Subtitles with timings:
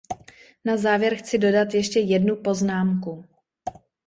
[0.65, 3.25] Na závěr chci dodat ještě jednu poznámku.